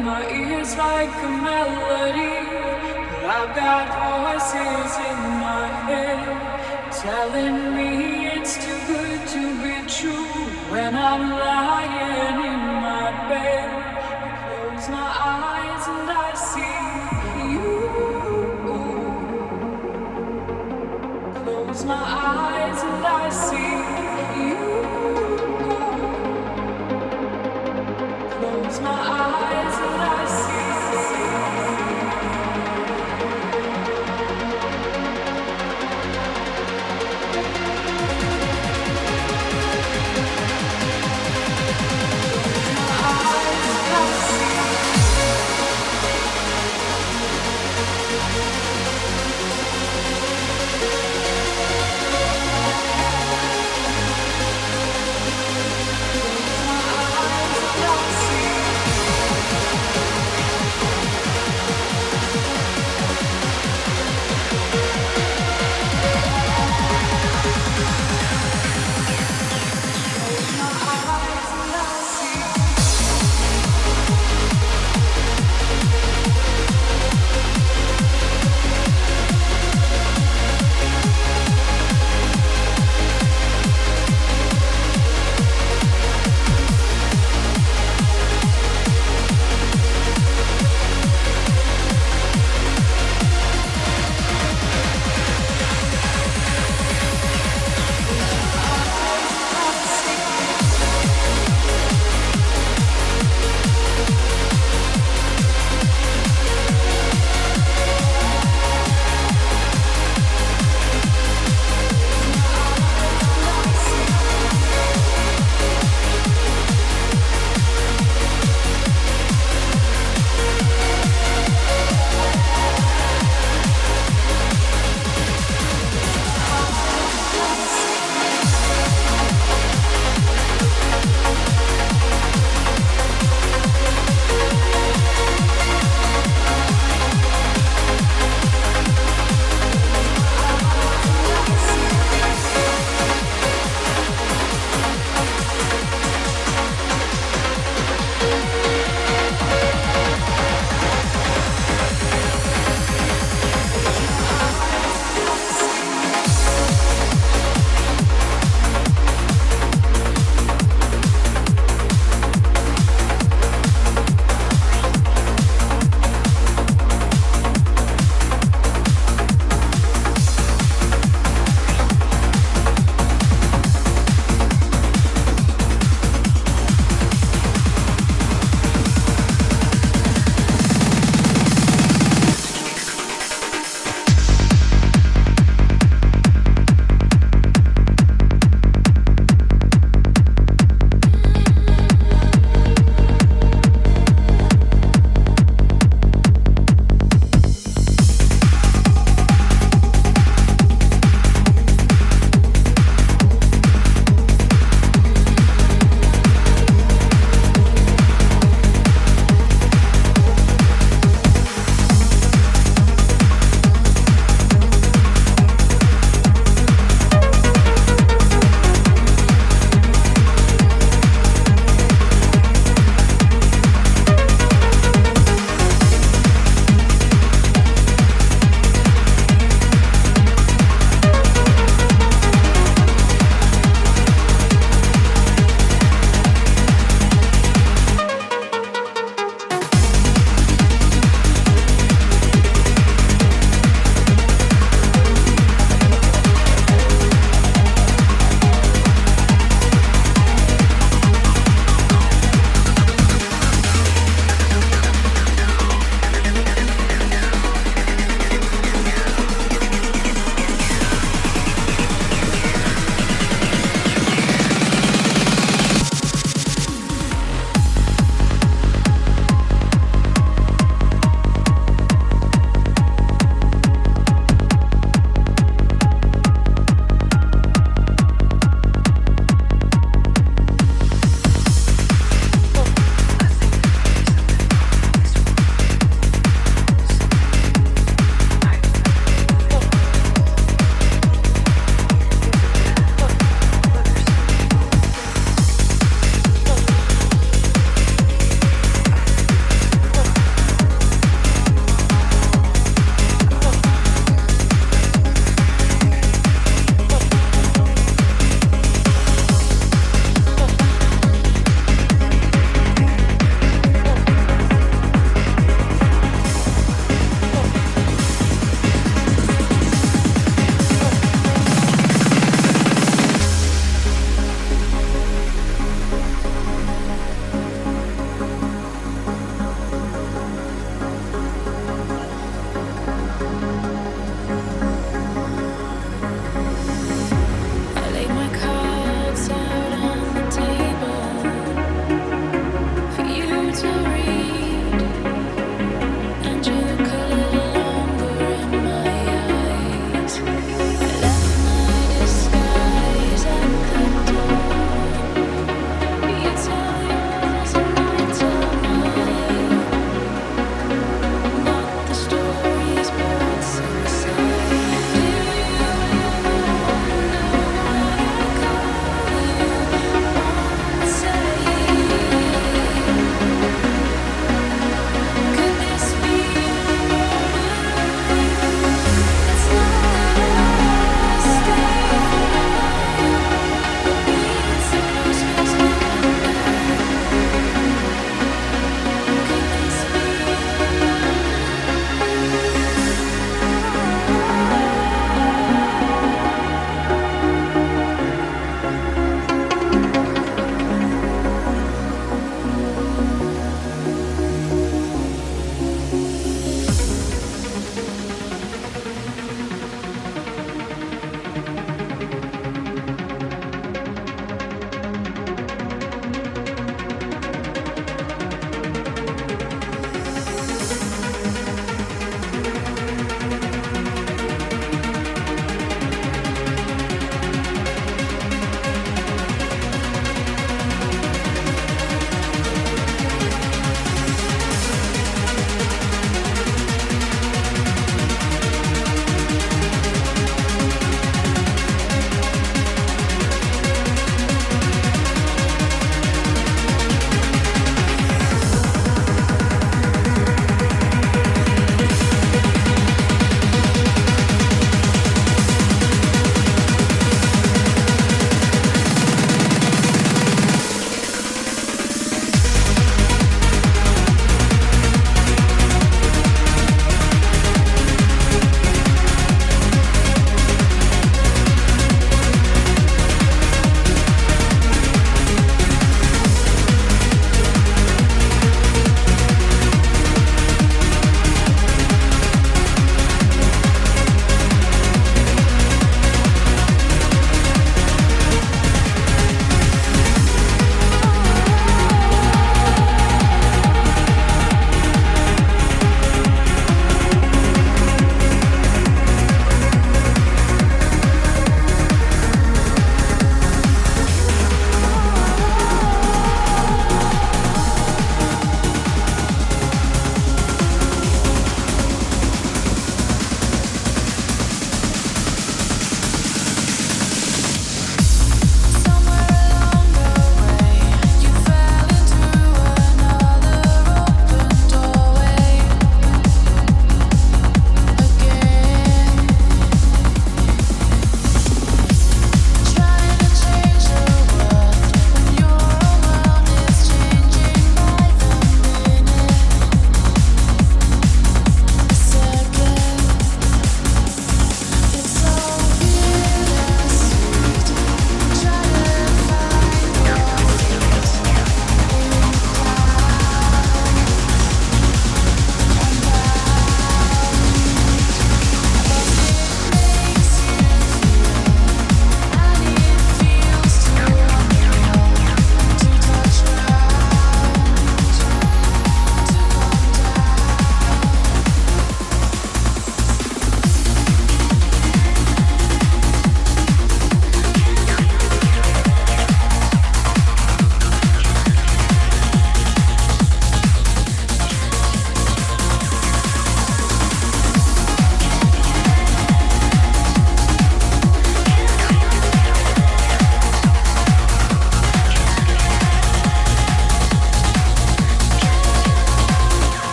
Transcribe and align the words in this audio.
feels 0.00 0.76
like 0.76 1.08
a 1.08 1.28
melody. 1.28 2.36
But 3.12 3.24
I've 3.36 3.54
got 3.54 3.86
voices 4.00 4.92
in 5.10 5.18
my 5.46 5.66
head 5.86 6.92
telling 6.92 7.76
me 7.76 8.28
it's 8.28 8.54
too 8.64 8.80
good 8.86 9.20
to 9.34 9.42
be 9.62 9.76
true. 9.88 10.44
When 10.72 10.94
I'm 10.94 11.30
lying 11.30 12.38
in 12.52 12.60
my 12.86 13.28
bed, 13.28 13.81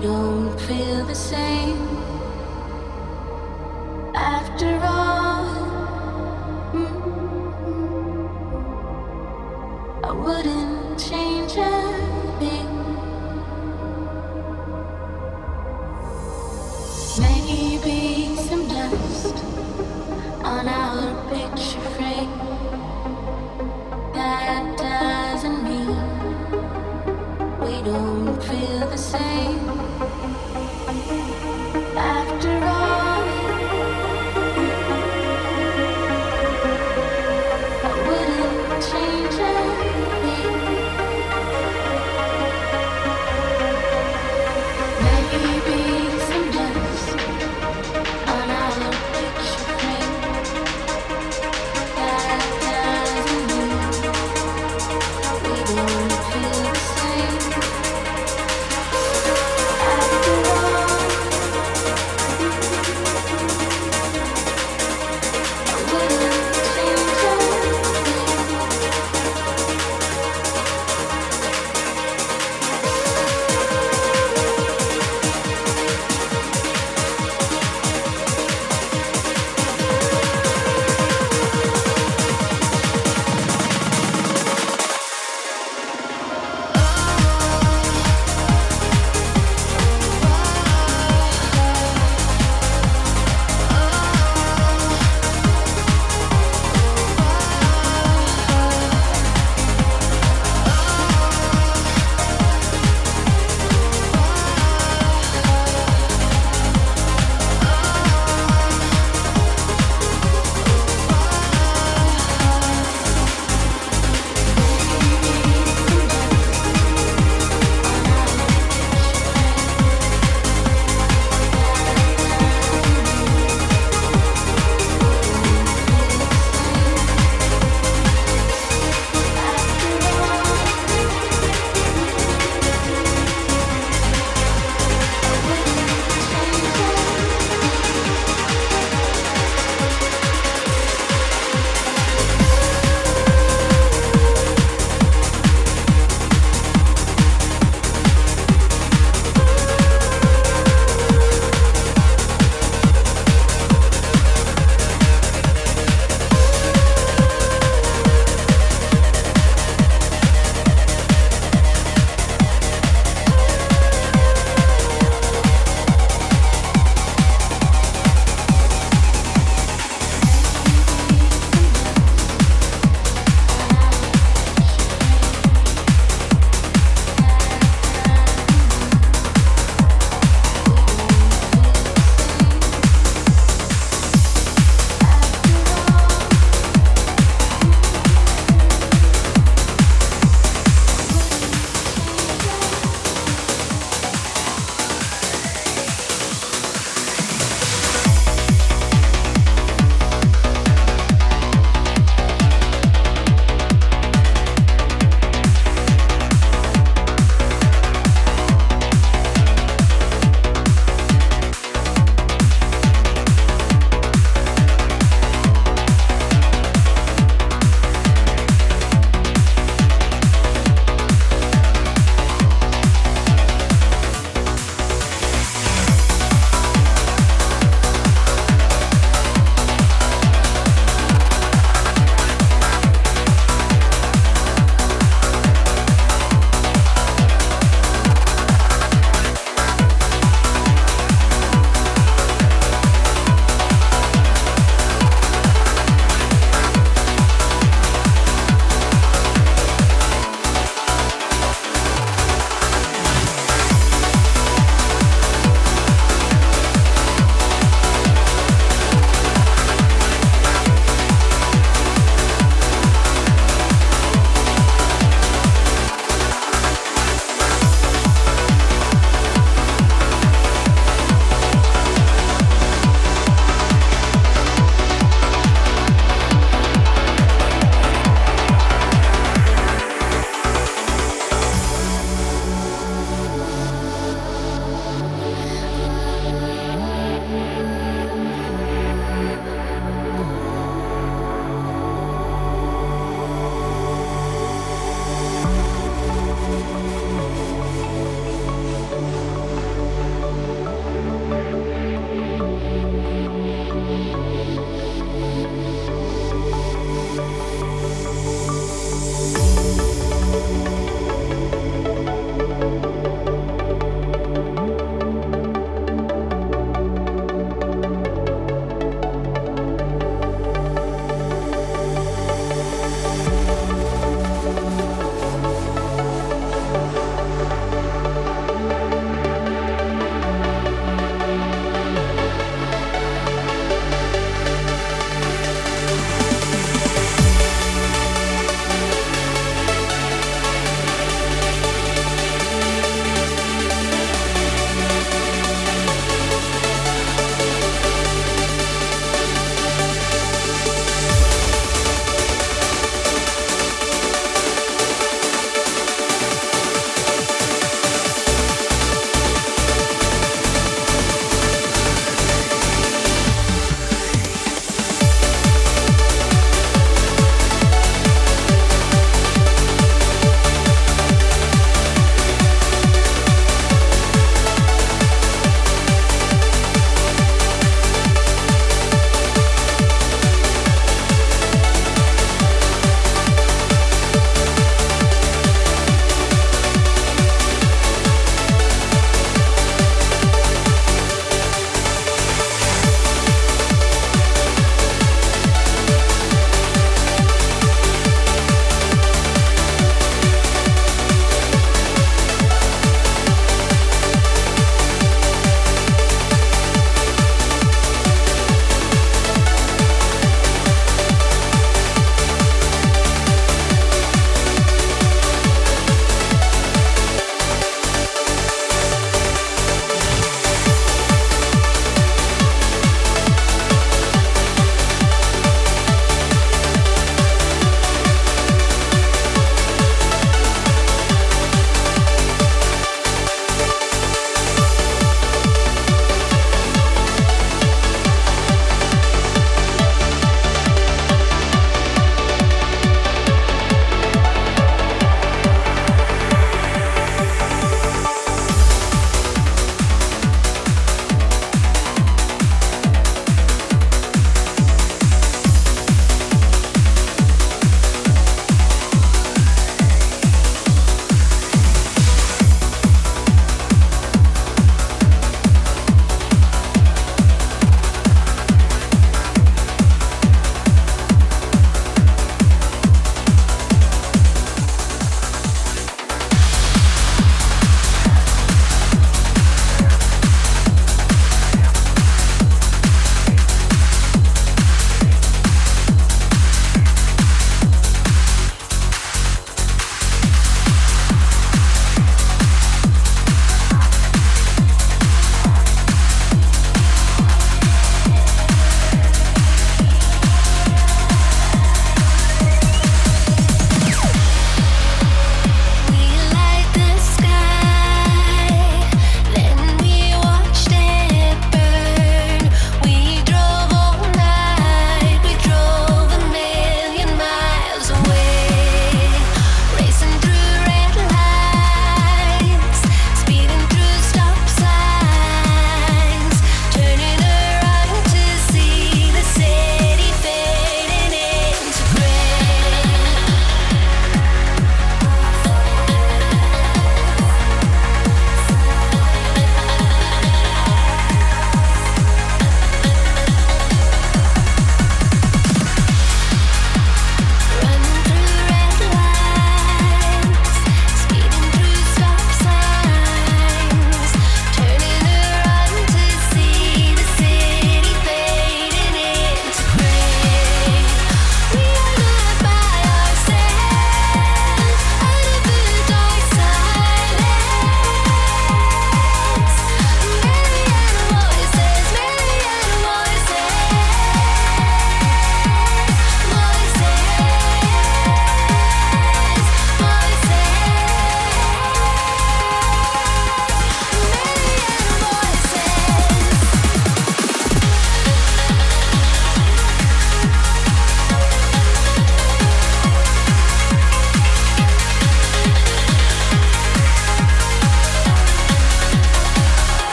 don't 0.00 0.58
feel 0.60 1.04
the 1.04 1.14
same. 1.14 2.07